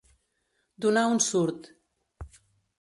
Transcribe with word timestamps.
Donar 0.85 1.05
un 1.11 1.21
surt. 1.27 1.71